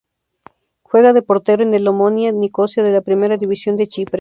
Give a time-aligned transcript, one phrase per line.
[0.81, 4.09] Juega de portero en el Omonia Nicosia de la Primera División de Chipre.